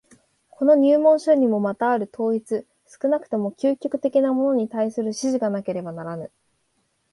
[0.49, 6.31] この入門書にもまたある統一、少なくともある究極的なものに対する指示がなければならぬ。